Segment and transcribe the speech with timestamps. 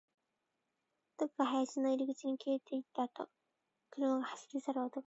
[1.19, 3.29] 男が林の入り口に消えていったあと、
[3.91, 4.99] 車が走り去る音が聞こえた